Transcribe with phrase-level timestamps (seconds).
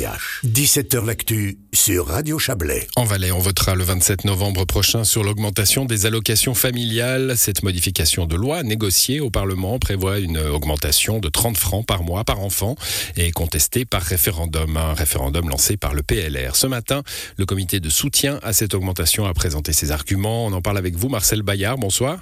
[0.00, 2.86] 17h L'actu sur Radio Chablais.
[2.96, 7.34] En Valais, on votera le 27 novembre prochain sur l'augmentation des allocations familiales.
[7.36, 12.24] Cette modification de loi négociée au Parlement prévoit une augmentation de 30 francs par mois
[12.24, 12.76] par enfant
[13.16, 14.78] et contestée par référendum.
[14.78, 16.56] Un référendum lancé par le PLR.
[16.56, 17.02] Ce matin,
[17.36, 20.46] le comité de soutien à cette augmentation a présenté ses arguments.
[20.46, 21.76] On en parle avec vous, Marcel Bayard.
[21.76, 22.20] Bonsoir.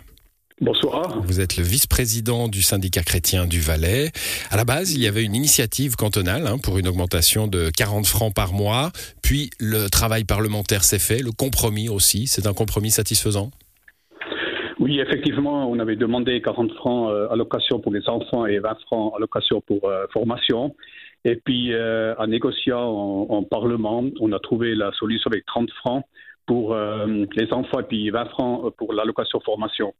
[0.61, 1.23] Bonsoir.
[1.23, 4.11] Vous êtes le vice-président du syndicat chrétien du Valais.
[4.51, 8.07] À la base, il y avait une initiative cantonale hein, pour une augmentation de 40
[8.07, 8.91] francs par mois.
[9.23, 12.27] Puis le travail parlementaire s'est fait, le compromis aussi.
[12.27, 13.51] C'est un compromis satisfaisant?
[14.81, 19.13] Oui, effectivement, on avait demandé 40 francs euh, allocation pour les enfants et 20 francs
[19.17, 20.75] allocation pour euh, formation.
[21.25, 25.71] Et puis, euh, en négociant en, en, Parlement, on a trouvé la solution avec 30
[25.85, 26.05] francs
[26.49, 29.95] pour euh, les enfants et puis 20 francs pour l'allocation formation.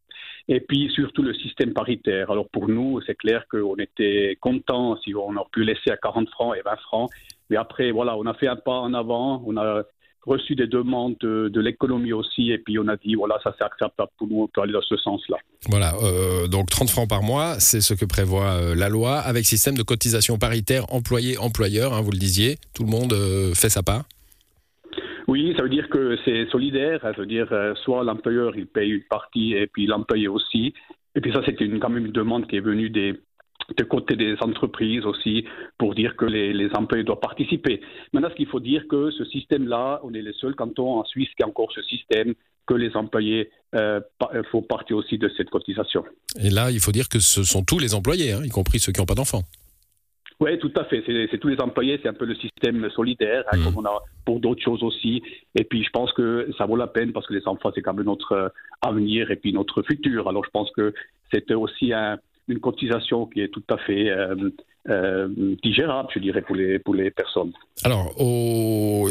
[0.49, 2.31] Et puis surtout le système paritaire.
[2.31, 6.29] Alors pour nous, c'est clair qu'on était content si on aurait pu laisser à 40
[6.31, 7.11] francs et 20 francs.
[7.51, 9.43] Mais après, voilà, on a fait un pas en avant.
[9.47, 9.83] On a
[10.27, 14.11] reçu des demandes de, l'économie aussi, et puis on a dit, voilà, ça c'est acceptable
[14.19, 15.37] pour nous, on peut aller dans ce sens-là.
[15.69, 19.47] Voilà, euh, donc 30 francs par mois, c'est ce que prévoit euh, la loi, avec
[19.47, 23.83] système de cotisation paritaire employé-employeur, hein, vous le disiez, tout le monde euh, fait sa
[23.83, 24.05] part
[25.29, 27.01] oui, ça veut dire que c'est solidaire.
[27.03, 30.73] Ça veut dire euh, soit l'employeur il paye une partie et puis l'employé aussi.
[31.15, 33.15] Et puis ça, c'est une, quand même une demande qui est venue des,
[33.77, 35.45] de côté des entreprises aussi
[35.77, 37.81] pour dire que les, les, employés doivent participer.
[38.13, 41.29] Maintenant, ce qu'il faut dire que ce système-là, on est les seuls cantons en Suisse
[41.37, 42.35] qui a encore ce système
[42.67, 44.01] que les employés euh,
[44.51, 46.05] font partie aussi de cette cotisation.
[46.41, 48.93] Et là, il faut dire que ce sont tous les employés, hein, y compris ceux
[48.93, 49.43] qui n'ont pas d'enfants.
[50.41, 51.03] Oui, tout à fait.
[51.07, 53.65] C'est tous les employés, c'est un peu le système solidaire, hein, mmh.
[53.65, 55.21] comme on a pour d'autres choses aussi.
[55.57, 57.95] Et puis, je pense que ça vaut la peine parce que les enfants, c'est quand
[57.95, 58.49] même notre euh,
[58.81, 60.29] avenir et puis notre futur.
[60.29, 60.95] Alors, je pense que
[61.33, 64.51] c'était aussi un, une cotisation qui est tout à fait euh,
[64.89, 65.29] euh,
[65.63, 67.53] digérable, je dirais, pour les, personnes.
[67.85, 69.09] Alors, vos,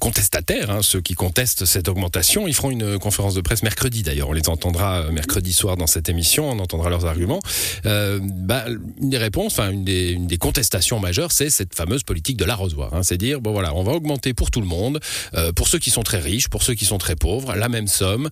[0.00, 4.28] contestataires, hein, ceux qui contestent cette augmentation, ils feront une conférence de presse mercredi d'ailleurs.
[4.30, 7.40] On les entendra euh, mercredi soir dans cette émission, on entendra leurs arguments.
[7.86, 8.64] Euh, bah,
[9.00, 12.94] une des réponses, enfin, une des, contestations majeures, c'est cette fameuse politique de l'arrosoir.
[12.94, 14.98] Hein, c'est dire, bon voilà, on va augmenter pour tout le monde,
[15.34, 17.86] euh, pour ceux qui sont très riches, pour ceux qui sont très pauvres, la même
[17.86, 18.28] somme.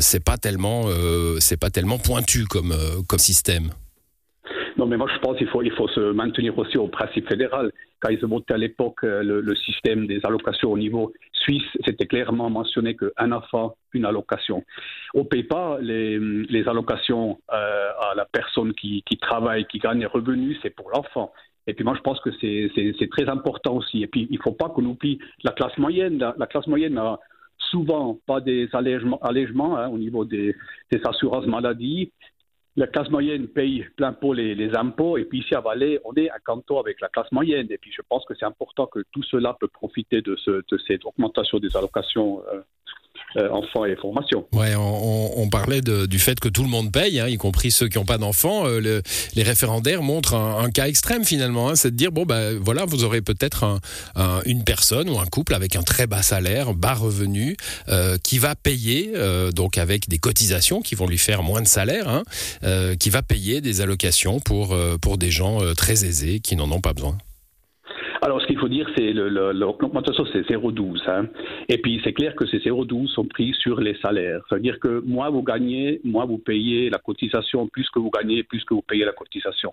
[0.00, 0.88] C'est pas tellement,
[1.60, 2.74] pas tellement pointu comme
[3.18, 3.70] système.
[4.88, 7.70] Mais moi je pense qu'il faut, se maintenir aussi au principe fédéral.
[8.00, 12.06] Quand ils ont monté à l'époque euh, le, système des allocations au niveau suisse, c'était
[12.06, 14.64] clairement mentionné qu'un enfant, une allocation.
[15.14, 20.06] On ne paye pas les, allocations euh, à la personne qui, travaille, qui gagne des
[20.06, 21.32] revenus, c'est pour l'enfant.
[21.66, 24.02] Et puis moi, je pense que c'est très important aussi.
[24.02, 26.18] Et puis, il ne faut pas qu'on oublie la classe moyenne.
[26.18, 27.18] La, la classe moyenne n'a
[27.58, 30.54] souvent pas des allègements, allègements hein, au niveau des,
[30.90, 32.12] des assurances maladie
[32.78, 36.14] la classe moyenne paye plein pot les, les, impôts, et puis ici à Valais, on
[36.14, 39.00] est un canton avec la classe moyenne, et puis je pense que c'est important que
[39.10, 42.60] tout cela peut profiter de, ce, de cette augmentation des allocations euh,
[43.36, 44.46] euh, enfants et formation.
[44.52, 47.70] Ouais, on, on parlait de, du fait que tout le monde paye, hein, y compris
[47.70, 48.66] ceux qui n'ont pas d'enfants.
[48.66, 49.02] Euh, le,
[49.34, 52.84] les référendaires montrent un, un cas extrême finalement, hein, c'est de dire bon ben voilà,
[52.84, 53.80] vous aurez peut-être un,
[54.16, 57.56] un, une personne ou un couple avec un très bas salaire, bas revenu,
[57.88, 61.68] euh, qui va payer euh, donc avec des cotisations qui vont lui faire moins de
[61.68, 62.22] salaire, hein,
[62.64, 66.80] euh, qui va payer des allocations pour pour des gens très aisés qui n'en ont
[66.80, 67.16] pas besoin.
[68.28, 71.00] Alors, ce qu'il faut dire, c'est l'augmentation, c'est 0,12.
[71.08, 71.28] Hein.
[71.70, 74.42] Et puis, c'est clair que ces 0,12 sont pris sur les salaires.
[74.46, 78.62] C'est-à-dire que moins vous gagnez, moins vous payez la cotisation, plus que vous gagnez, plus
[78.66, 79.72] que vous payez la cotisation.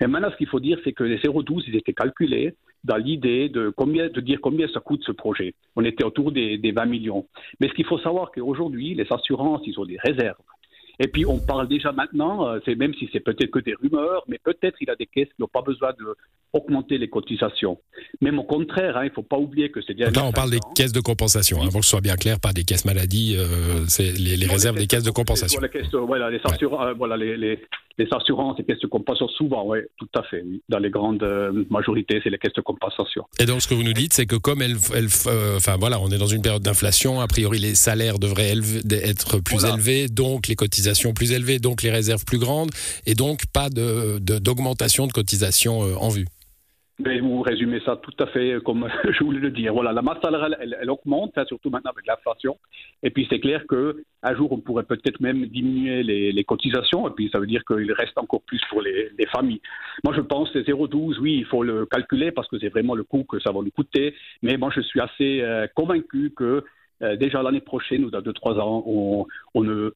[0.00, 3.48] Et maintenant, ce qu'il faut dire, c'est que les 0,12, ils étaient calculés dans l'idée
[3.48, 5.54] de, de dire combien ça coûte ce projet.
[5.74, 7.26] On était autour des, des 20 millions.
[7.58, 10.36] Mais ce qu'il faut savoir, qu'aujourd'hui, les assurances, ils ont des réserves.
[10.98, 14.24] Et puis on parle déjà maintenant, euh, c'est même si c'est peut-être que des rumeurs,
[14.28, 15.92] mais peut-être il a des caisses qui n'ont pas besoin
[16.56, 17.78] d'augmenter les cotisations.
[18.20, 20.10] Même au contraire, hein, il ne faut pas oublier que c'est déjà.
[20.10, 22.52] Là, on parle des caisses de compensation, hein, pour que ce soit bien clair, pas
[22.52, 25.60] des caisses maladie, euh, c'est les, les réserves des caisses de compensation.
[25.60, 26.90] Les caisses, voilà, les, assura ouais.
[26.90, 27.58] euh, voilà, les, les,
[27.98, 30.42] les, assurances et caisses de compensation, souvent, oui, tout à fait.
[30.44, 30.62] Oui.
[30.68, 33.24] Dans les grandes euh, majorités, c'est les caisses de compensation.
[33.38, 34.76] Et donc, ce que vous nous dites, c'est que comme elle,
[35.26, 38.80] euh, enfin voilà, on est dans une période d'inflation, a priori les salaires devraient élever,
[38.92, 39.74] être plus voilà.
[39.74, 42.70] élevés, donc les cotisations plus élevées, donc les réserves plus grandes,
[43.06, 46.26] et donc pas d'augmentation de, de, de cotisation euh, en vue.
[46.98, 49.74] Mais vous résumez ça tout à fait comme je voulais le dire.
[49.74, 52.56] Voilà, la masse salariale, elle, augmente, hein, surtout maintenant avec l'inflation.
[53.02, 57.06] Et puis c'est clair qu'un jour, on pourrait peut-être même diminuer les, cotisations.
[57.06, 59.60] Et puis ça veut dire qu'il reste encore plus pour les, les familles.
[60.04, 63.04] Moi, je pense que 0,12, oui, il faut le calculer parce que c'est vraiment le
[63.04, 64.14] coût que ça va nous coûter.
[64.42, 66.64] Mais moi, je suis assez euh, convaincu que
[67.02, 69.90] euh, déjà l'année prochaine ou dans 2-3 ans, on, ne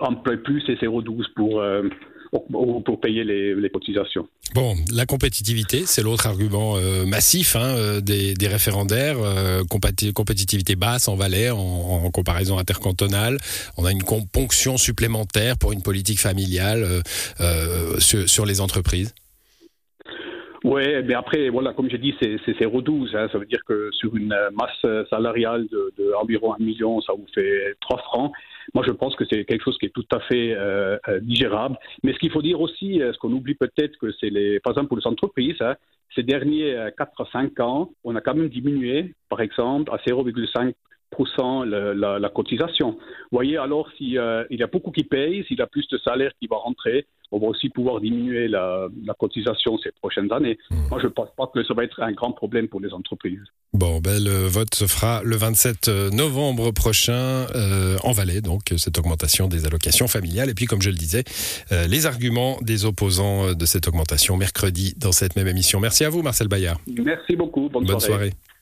[0.00, 1.82] emploie plus ces 0,12 pour, euh,
[2.32, 4.26] pour payer les, cotisations.
[4.54, 9.16] Bon, la compétitivité, c'est l'autre argument euh, massif hein, euh, des, référendaires.
[9.18, 13.38] Euh, compétitivité basse en Valais en, comparaison intercantonale.
[13.76, 14.02] On a une
[14.32, 17.02] ponction supplémentaire pour une politique familiale
[17.98, 19.14] sur, les entreprises.
[20.64, 23.16] Oui, mais après, voilà, comme j'ai dit, c'est 0,12.
[23.16, 27.12] Hein, ça veut dire que sur une masse salariale de, de environ 1 million, ça
[27.14, 28.32] vous fait 3 francs.
[28.74, 31.76] Moi, je pense que c'est quelque chose qui est tout à fait euh, euh, digérable.
[32.04, 34.72] Mais ce qu'il faut dire aussi, euh, ce qu'on oublie peut-être, que c'est les, par
[34.72, 35.74] exemple pour les entreprises, hein,
[36.14, 40.74] ces derniers 4 à 5 ans, on a quand même diminué, par exemple, à 0,5
[41.64, 42.92] la, la, cotisation.
[42.92, 46.32] Vous voyez, alors s'il y a beaucoup qui payent, s'il y a plus de salaire
[46.40, 48.88] qui va rentrer, on va aussi pouvoir diminuer la,
[49.18, 50.58] cotisation ces prochaines années.
[50.70, 50.88] Hmm.
[50.90, 53.40] Moi, je ne pense pas que ça va être un grand problème pour les entreprises.
[53.72, 58.98] Bon, ben, le vote se fera le 27 novembre prochain euh, en Valais, donc cette
[58.98, 60.50] augmentation des allocations familiales.
[60.50, 61.24] Et puis, comme je le disais,
[61.72, 65.80] euh, les arguments des opposants euh, de cette augmentation mercredi dans cette même émission.
[65.80, 66.78] Merci à vous, Marcel Bayard.
[66.86, 67.68] Merci beaucoup.
[67.70, 68.32] Bonne, soirée.